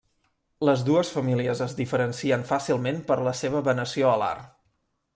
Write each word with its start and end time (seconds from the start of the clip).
Les 0.69 0.85
dues 0.87 1.11
famílies 1.17 1.61
es 1.67 1.77
diferencien 1.81 2.49
fàcilment 2.55 3.01
per 3.13 3.21
la 3.31 3.37
seva 3.45 3.65
venació 3.71 4.13
alar. 4.19 4.35